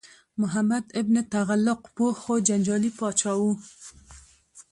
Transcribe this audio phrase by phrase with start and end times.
[0.41, 3.43] محمد بن تغلق پوه خو جنجالي پاچا و.